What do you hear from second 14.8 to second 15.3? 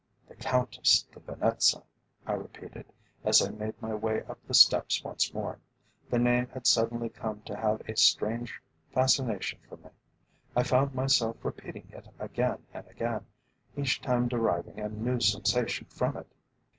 new